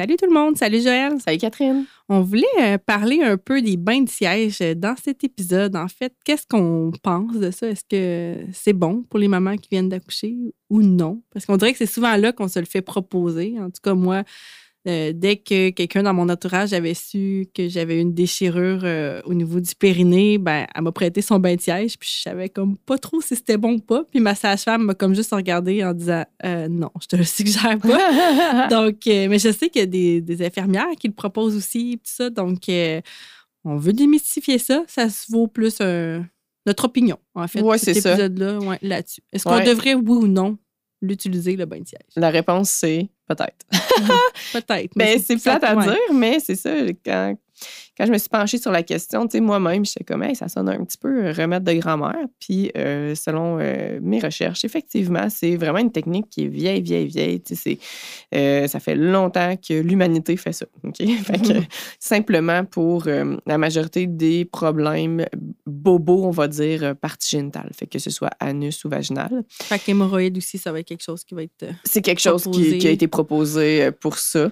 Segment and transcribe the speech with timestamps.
[0.00, 1.20] Salut tout le monde, salut Joël.
[1.20, 1.84] Salut Catherine.
[2.08, 5.76] On voulait euh, parler un peu des bains de siège euh, dans cet épisode.
[5.76, 7.68] En fait, qu'est-ce qu'on pense de ça?
[7.68, 10.38] Est-ce que c'est bon pour les mamans qui viennent d'accoucher
[10.70, 11.20] ou non?
[11.30, 13.56] Parce qu'on dirait que c'est souvent là qu'on se le fait proposer.
[13.60, 14.22] En tout cas, moi,
[14.88, 19.34] euh, dès que quelqu'un dans mon entourage avait su que j'avais une déchirure euh, au
[19.34, 22.78] niveau du périnée, ben, elle m'a prêté son bain de siège, puis je savais comme
[22.78, 24.04] pas trop si c'était bon ou pas.
[24.10, 27.78] Puis ma sage-femme m'a comme juste regardé en disant euh, non, je te le suggère
[27.78, 28.68] pas.
[28.70, 32.30] donc, mais je sais qu'il y a des, infirmières qui le proposent aussi, tout ça.
[32.30, 32.60] Donc,
[33.64, 34.84] on veut démystifier ça.
[34.86, 35.80] Ça se vaut plus
[36.66, 39.22] notre opinion, en fait, ouais, cet épisode-là, là-dessus.
[39.32, 40.58] Est-ce qu'on devrait, oui ou non,
[41.02, 42.00] l'utiliser, le bain de siège?
[42.16, 43.66] La réponse, c'est peut-être.
[44.52, 44.92] peut-être.
[44.96, 46.70] Mais, ben, c'est plate à dire, mais c'est ça.
[47.04, 47.34] Quand,
[48.00, 50.48] quand je me suis penchée sur la question, tu sais, moi-même, j'étais comme, hey, ça
[50.48, 52.24] sonne un petit peu euh, remède de grand-mère.
[52.38, 57.08] Puis, euh, selon euh, mes recherches, effectivement, c'est vraiment une technique qui est vieille, vieille,
[57.08, 57.42] vieille.
[57.42, 57.78] Tu sais,
[58.68, 60.64] ça fait longtemps que l'humanité fait ça.
[60.82, 60.96] OK?
[61.24, 61.60] Fait que,
[61.98, 65.26] simplement pour la majorité des problèmes
[65.66, 67.70] bobos, on va dire, partie génitale.
[67.74, 69.44] Fait que ce soit anus ou vaginal.
[69.50, 71.66] Fait qu'hémorroïdes aussi, ça va être quelque chose qui va être.
[71.84, 74.50] C'est quelque chose qui, qui, a été proposé pour ça.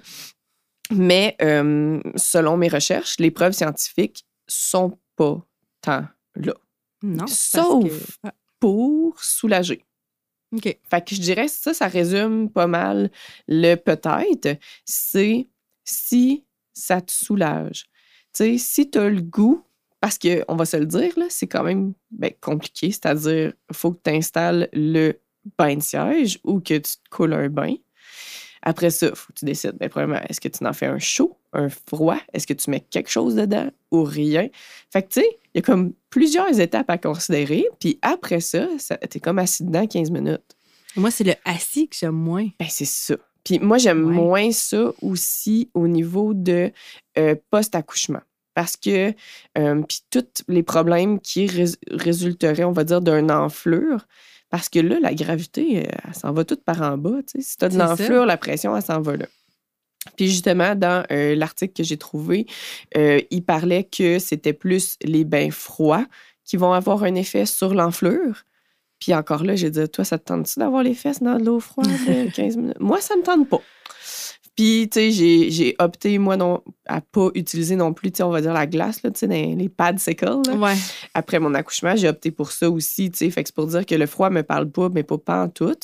[0.91, 5.41] Mais euh, selon mes recherches, les preuves scientifiques sont pas
[5.81, 6.55] tant là.
[7.03, 7.27] Non.
[7.27, 8.19] Sauf
[8.59, 9.85] pour soulager.
[10.53, 10.79] OK.
[10.91, 13.11] Fait que je dirais ça, ça résume pas mal
[13.47, 14.59] le peut-être.
[14.85, 15.47] C'est
[15.85, 17.85] si ça te soulage.
[18.33, 19.65] Tu sais, si tu as le goût,
[20.01, 24.01] parce qu'on va se le dire, c'est quand même ben, compliqué, c'est-à-dire, il faut que
[24.05, 25.21] tu installes le
[25.59, 27.75] bain de siège ou que tu te coules un bain.
[28.69, 30.99] Après ça, il faut que tu décides, bien, premièrement, est-ce que tu en fais un
[30.99, 32.19] chaud, un froid?
[32.35, 34.49] Est-ce que tu mets quelque chose dedans ou rien?
[34.93, 37.65] Fait que, tu sais, il y a comme plusieurs étapes à considérer.
[37.81, 40.55] Puis après ça, ça t'es comme assis dedans 15 minutes.
[40.97, 42.47] Moi, c'est le assis que j'aime moins.
[42.61, 43.17] Ben, c'est ça.
[43.43, 46.71] Puis moi, j'aime moins ça aussi au niveau de
[47.17, 48.21] euh, post-accouchement.
[48.59, 49.15] Parce que,
[49.57, 51.47] euh, puis tous les problèmes qui
[51.93, 54.05] résulteraient, on va dire, d'une enflure,
[54.51, 57.19] parce que là, la gravité, euh, elle s'en va toute par en bas.
[57.37, 59.27] Si tu as de l'enflure, la pression, elle s'en va là.
[60.17, 62.47] Puis justement, dans euh, l'article que j'ai trouvé,
[62.97, 66.07] euh, il parlait que c'était plus les bains froids
[66.45, 68.43] qui vont avoir un effet sur l'enflure.
[68.99, 71.61] Puis encore là, j'ai dit, toi, ça te tente-tu d'avoir les fesses dans de l'eau
[71.61, 71.87] froide
[72.35, 72.81] 15 minutes?
[72.81, 73.63] Moi, ça me tente pas.
[74.59, 78.31] Puis, tu sais, j'ai opté, moi, non, à pas utiliser non plus, tu sais, on
[78.31, 80.43] va dire la glace, là, tu sais, les pads sickle.
[80.49, 80.75] Ouais.
[81.15, 83.31] Après mon accouchement, j'ai opté pour ça aussi, tu sais.
[83.31, 85.49] Fait que c'est pour dire que le froid me parle pas, mais pas, pas en
[85.49, 85.77] tout.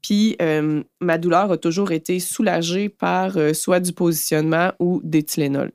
[0.00, 5.22] Puis, euh, ma douleur a toujours été soulagée par euh, soit du positionnement ou des
[5.22, 5.72] Tylenol.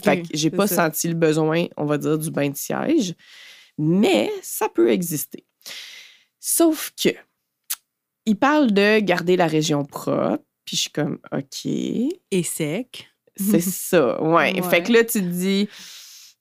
[0.00, 3.16] fait que j'ai pas senti le besoin, on va dire, du bain de siège.
[3.78, 5.44] Mais ça peut exister.
[6.38, 7.08] Sauf que,
[8.26, 11.66] il parle de garder la région propre puis je suis comme, OK.
[11.66, 13.08] Et sec.
[13.36, 14.60] C'est ça, ouais.
[14.62, 15.68] Fait que là, tu te dis,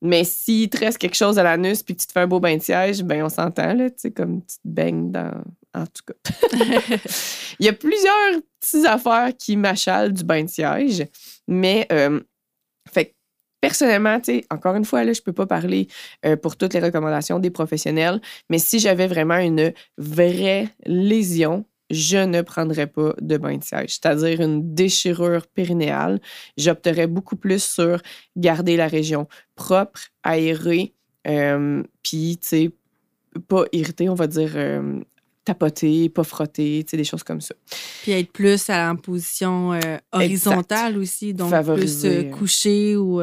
[0.01, 2.57] mais s'il te reste quelque chose à l'anus puis tu te fais un beau bain
[2.57, 5.43] de siège, ben on s'entend, là, tu sais, comme tu te baignes dans.
[5.75, 6.13] En tout cas.
[7.59, 11.07] Il y a plusieurs petites affaires qui m'achalent du bain de siège,
[11.47, 12.19] mais, euh,
[12.93, 13.15] fait
[13.59, 15.87] personnellement, tu sais, encore une fois, là, je peux pas parler
[16.25, 22.17] euh, pour toutes les recommandations des professionnels, mais si j'avais vraiment une vraie lésion, je
[22.17, 26.19] ne prendrais pas de bain de siège, c'est-à-dire une déchirure périnéale.
[26.57, 28.01] J'opterais beaucoup plus sur
[28.35, 30.93] garder la région propre, aérée,
[31.27, 32.71] euh, puis, tu sais,
[33.47, 34.99] pas irrité, on va dire, euh,
[35.45, 37.55] tapoter, pas frotter, tu sais, des choses comme ça.
[38.01, 43.21] Puis être plus en position euh, horizontale aussi, donc plus couché ou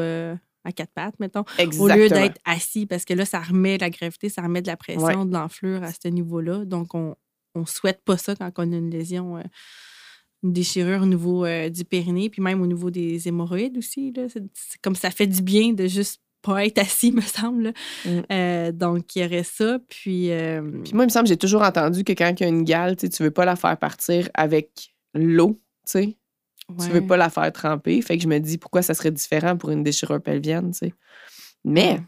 [0.63, 1.85] à quatre pattes, mettons, Exactement.
[1.85, 4.77] au lieu d'être assis, parce que là, ça remet la gravité, ça remet de la
[4.77, 6.65] pression, de l'enflure à ce niveau-là.
[6.65, 7.15] Donc, on,
[7.55, 9.43] on souhaite pas ça quand on a une lésion, euh,
[10.43, 14.13] une déchirure au niveau euh, du périnée, puis même au niveau des hémorroïdes aussi.
[14.27, 17.73] C'est comme ça fait du bien de juste pas être assis, me semble.
[18.05, 18.19] Mm.
[18.31, 19.79] Euh, donc, il y aurait ça.
[19.87, 20.31] Puis,
[20.83, 22.95] puis moi, il me semble, j'ai toujours entendu que quand il y a une gale,
[22.95, 26.17] tu veux pas la faire partir avec l'eau, tu sais.
[26.79, 28.01] Tu veux pas la faire tremper.
[28.01, 30.93] Fait que je me dis, pourquoi ça serait différent pour une déchirure pelvienne, tu sais.
[31.65, 31.99] Mais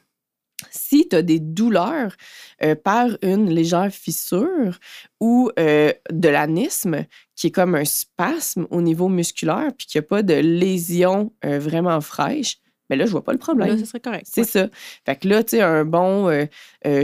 [0.72, 2.16] si tu as des douleurs
[2.64, 4.80] euh, par une légère fissure
[5.20, 7.06] ou euh, de l'anisme,
[7.36, 11.34] qui est comme un spasme au niveau musculaire, puis qu'il n'y a pas de lésion
[11.46, 12.58] euh, vraiment fraîche,
[12.90, 13.70] Mais là, je vois pas le problème.
[13.70, 14.28] Là, ce serait correct.
[14.30, 14.68] C'est ça.
[15.06, 16.48] Fait que là, tu sais, un bon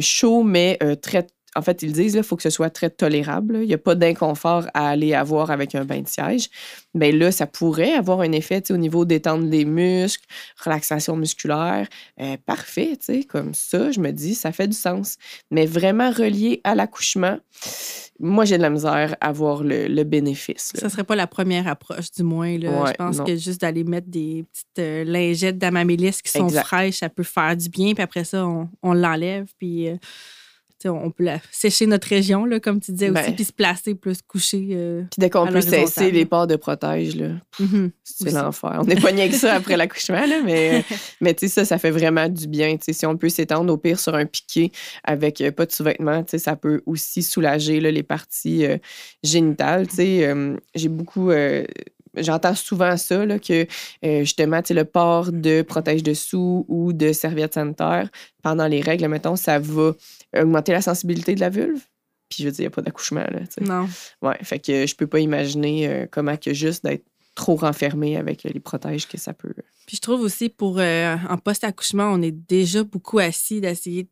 [0.02, 1.26] chaud, mais très
[1.60, 3.60] en fait, ils disent qu'il faut que ce soit très tolérable.
[3.62, 6.50] Il n'y a pas d'inconfort à aller avoir avec un bain de siège.
[6.94, 10.26] Mais là, ça pourrait avoir un effet au niveau d'étendre les muscles,
[10.64, 11.86] relaxation musculaire.
[12.22, 12.98] Euh, parfait,
[13.28, 15.18] comme ça, je me dis, ça fait du sens.
[15.52, 17.38] Mais vraiment relié à l'accouchement,
[18.22, 20.72] moi, j'ai de la misère à voir le, bénéfice.
[20.76, 22.58] Ça ne serait pas la première approche, du moins.
[22.58, 27.10] je pense que juste d'aller mettre des petites euh, lingettes d'amamélis qui sont fraîches, ça
[27.10, 27.94] peut faire du bien.
[27.94, 29.48] Puis après ça, on, l'enlève.
[29.58, 29.90] Puis.
[29.90, 29.98] Euh,
[30.86, 33.36] on peut sécher notre région, là, comme tu disais aussi, ben.
[33.36, 34.70] puis se placer plus coucher.
[34.72, 37.30] Euh, puis dès qu'on peut cesser les ports de protège, là,
[37.60, 37.92] mm-hmm.
[38.04, 38.80] c'est l'enfer.
[38.82, 40.86] On est poigné avec ça après l'accouchement, mais,
[41.22, 42.78] mais tu sais, ça, ça fait vraiment du bien.
[42.80, 44.72] Si on peut s'étendre au pire sur un piqué
[45.04, 48.78] avec euh, pas de sous-vêtements, ça peut aussi soulager les parties euh,
[49.24, 49.88] génitales.
[49.96, 51.32] J'ai beaucoup
[52.18, 53.66] j'entends souvent ça, là, que
[54.06, 58.10] euh, justement, le port de protège-dessous ou de serviette sanitaire
[58.42, 59.94] pendant les règles, mettons, ça va
[60.38, 61.82] augmenter la sensibilité de la vulve.
[62.30, 63.22] Puis je veux dire, il n'y a pas d'accouchement.
[63.22, 63.90] Là, non.
[64.22, 67.06] Ouais, fait que je peux pas imaginer euh, comment que juste d'être
[67.40, 69.54] trop renfermé avec les protèges que ça peut.
[69.88, 74.04] Puis je trouve aussi pour euh, en post-accouchement, on est déjà beaucoup assis d'essayer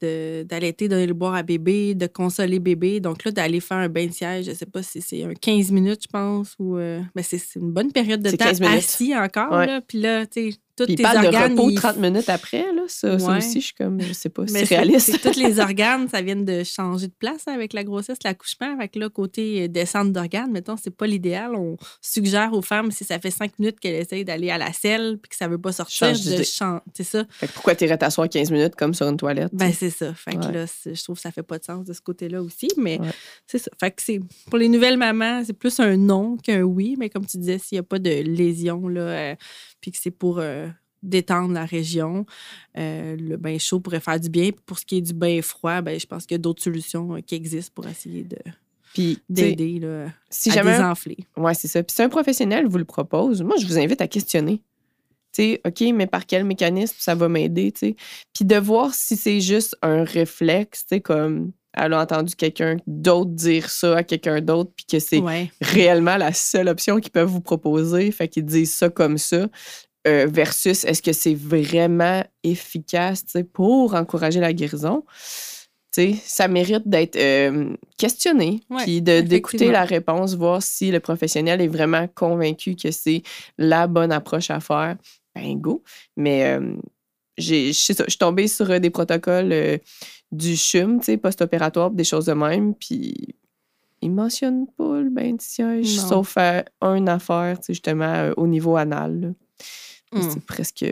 [0.46, 3.00] d'allaiter, donner le boire à bébé, de consoler bébé.
[3.00, 5.72] Donc là, d'aller faire un bain de siège, je sais pas si c'est un 15
[5.72, 9.52] minutes, je pense, ou euh, ben, c'est une bonne période de temps assis encore.
[9.52, 12.83] Là, puis là, tu sais, puis il parle de repos 30 minutes après, là.
[12.88, 15.21] Ça, aussi, je suis comme, je sais pas, c'est réaliste.
[15.21, 18.74] tous les organes, ça vient de changer de place avec la grossesse, l'accouchement.
[18.74, 21.56] Avec là, côté euh, descente d'organes, mettons, c'est pas l'idéal.
[21.56, 25.18] On suggère aux femmes, si ça fait cinq minutes qu'elles essayent d'aller à la selle
[25.21, 26.83] puis que ça veut pas sortir, de chanter.
[26.94, 27.24] C'est ça.
[27.29, 29.53] Fait que pourquoi t'irais t'asseoir 15 minutes comme sur une toilette?
[29.53, 30.13] Ben, c'est ça.
[30.13, 32.68] Fait que là, je trouve que ça fait pas de sens de ce côté-là aussi.
[32.77, 33.00] Mais
[33.45, 33.71] c'est ça.
[33.79, 34.19] Fait que c'est,
[34.50, 36.95] pour les nouvelles mamans, c'est plus un non qu'un oui.
[36.97, 39.35] Mais comme tu disais, s'il y a pas de lésion, là, euh,
[39.81, 40.39] puis que c'est pour.
[40.39, 40.68] Euh,
[41.03, 42.25] détendre la région.
[42.77, 44.50] Euh, le bain chaud pourrait faire du bien.
[44.65, 47.15] pour ce qui est du bain froid, ben, je pense qu'il y a d'autres solutions
[47.15, 48.38] euh, qui existent pour essayer de
[49.29, 49.79] d'aider
[50.29, 51.18] si à jamais, désenfler.
[51.35, 51.83] Oui, c'est ça.
[51.83, 54.63] Puis si un professionnel vous le propose, moi, je vous invite à questionner.
[55.31, 57.71] sais, OK, mais par quel mécanisme ça va m'aider?
[57.71, 57.95] Puis
[58.44, 63.97] de voir si c'est juste un réflexe, comme elle a entendu quelqu'un d'autre dire ça
[63.97, 65.21] à quelqu'un d'autre, puis que c'est
[65.62, 68.12] réellement la seule option qu'ils peuvent vous proposer.
[68.12, 69.47] Fait qu'ils disent ça comme ça.
[70.07, 75.03] Euh, versus est-ce que c'est vraiment efficace pour encourager la guérison?
[76.24, 82.07] ça mérite d'être euh, questionné, puis d'écouter la réponse, voir si le professionnel est vraiment
[82.13, 83.24] convaincu que c'est
[83.57, 84.95] la bonne approche à faire.
[85.33, 85.81] Ben, go.
[86.15, 86.75] Mais euh,
[87.39, 89.79] je suis tombée sur des protocoles
[90.31, 93.35] du CHUM, post-opératoire, des choses de même, puis
[94.01, 99.33] ils mentionnent pas le bain de siège, sauf à une affaire, justement, au niveau anal.
[100.13, 100.41] C'est mmh.
[100.41, 100.85] presque.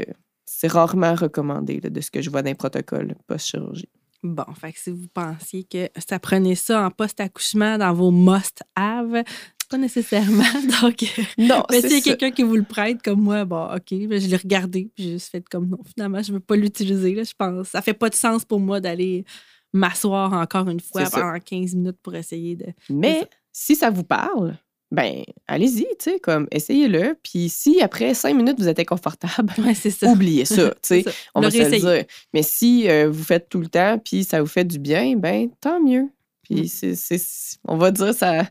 [0.46, 3.90] C'est rarement recommandé de ce que je vois dans les protocoles post-chirurgie.
[4.24, 9.24] Bon, fait que si vous pensiez que ça prenait ça en post-accouchement dans vos must-have,
[9.70, 10.44] pas nécessairement.
[10.82, 11.04] Donc,
[11.38, 14.20] non, mais s'il y a quelqu'un qui vous le prête comme moi, bon, OK, ben,
[14.20, 17.24] je l'ai regardé, puis j'ai juste fait comme non, finalement, je ne veux pas l'utiliser.
[17.24, 19.26] Je pense ça fait pas de sens pour moi d'aller
[19.74, 22.68] m'asseoir encore une fois pendant 15 minutes pour essayer de.
[22.90, 24.58] Mais si ça vous parle,
[24.92, 27.18] ben allez-y, tu sais, comme essayez-le.
[27.22, 29.54] Puis si après cinq minutes vous êtes inconfortable,
[30.04, 32.06] oubliez ça, tu sais, on va se le dire.
[32.34, 35.50] Mais si euh, vous faites tout le temps, puis ça vous fait du bien, ben
[35.60, 36.10] tant mieux.
[36.44, 36.96] Puis mm.
[36.96, 37.22] c'est,
[37.68, 38.44] on va dire ça.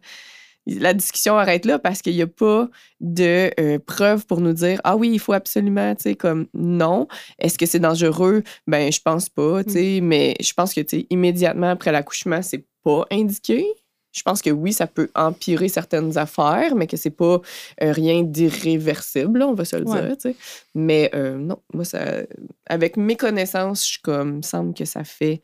[0.66, 2.68] La discussion arrête là parce qu'il n'y a pas
[3.00, 7.06] de euh, preuves pour nous dire ah oui il faut absolument tu sais comme non
[7.38, 8.42] est-ce que c'est dangereux?
[8.66, 9.73] Ben je pense pas tu mm.
[9.73, 13.66] sais mais je pense que tu sais immédiatement après l'accouchement c'est pas indiqué
[14.14, 17.40] je pense que oui, ça peut empirer certaines affaires, mais que c'est pas
[17.83, 20.35] euh, rien d'irréversible, on va se le dire.
[20.75, 22.23] Mais euh, non, moi, ça,
[22.66, 25.42] avec mes connaissances, je comme, semble que ça fait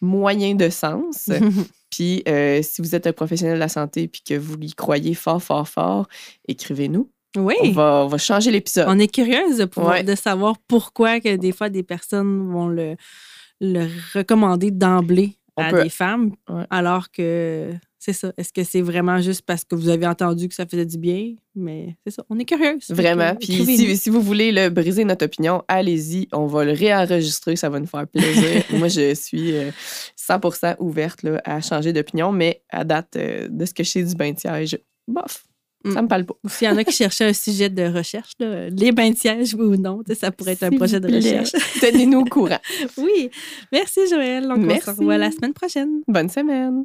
[0.00, 1.30] moyen de sens.
[1.90, 5.14] puis euh, si vous êtes un professionnel de la santé puis que vous y croyez
[5.14, 6.08] fort, fort, fort,
[6.48, 7.10] écrivez-nous.
[7.36, 7.54] Oui.
[7.62, 8.86] On va, va changer l'épisode.
[8.88, 12.96] On est curieuse de, de savoir pourquoi que des fois des personnes vont le,
[13.60, 16.32] le recommander d'emblée à des femmes,
[16.70, 18.32] alors que c'est ça.
[18.36, 21.34] Est-ce que c'est vraiment juste parce que vous avez entendu que ça faisait du bien?
[21.54, 22.24] Mais c'est ça.
[22.28, 22.78] On est curieux.
[22.90, 23.34] Vraiment.
[23.36, 23.64] Puis
[23.96, 26.28] si, vous voulez le briser notre opinion, allez-y.
[26.32, 27.56] On va le réenregistrer.
[27.56, 28.62] Ça va nous faire plaisir.
[28.70, 32.32] Moi, je suis 100% euh, ouverte là, à changer d'opinion.
[32.32, 35.44] Mais à date euh, de ce que je sais du bain de siège, bof.
[35.84, 36.04] Ça mm.
[36.04, 36.34] me parle pas.
[36.48, 39.76] S'il y en a qui cherchaient un sujet de recherche, les bains de siège, ou
[39.76, 41.52] non, ça pourrait être un projet de recherche.
[41.80, 42.60] Tenez-nous au courant.
[42.98, 43.30] oui.
[43.72, 44.46] Merci, Joël.
[44.50, 46.02] On se revoit la semaine prochaine.
[46.08, 46.84] Bonne semaine.